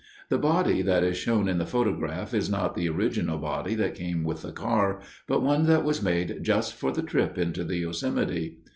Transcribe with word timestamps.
The 0.29 0.39
body 0.39 0.81
that 0.81 1.03
is 1.03 1.15
shown 1.15 1.47
in 1.47 1.59
the 1.59 1.65
photograph 1.67 2.33
is 2.33 2.49
not 2.49 2.73
the 2.73 2.89
original 2.89 3.37
body 3.37 3.75
that 3.75 3.93
came 3.93 4.23
with 4.23 4.41
the 4.41 4.51
car, 4.51 4.99
but 5.27 5.43
one 5.43 5.67
that 5.67 5.83
was 5.85 6.01
made 6.01 6.39
just 6.41 6.73
for 6.73 6.91
the 6.91 7.03
trip 7.03 7.37
into 7.37 7.63
the 7.63 7.77
Yosemite. 7.77 8.57